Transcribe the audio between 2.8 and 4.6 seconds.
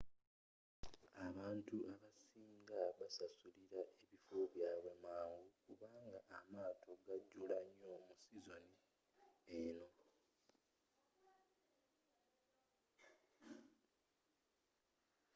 basasulila ebifo